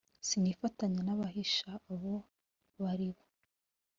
sinifatanya 0.27 1.01
n 1.03 1.09
abahisha 1.15 1.69
abo 1.93 2.15
bari 2.81 3.09
bo 3.15 3.23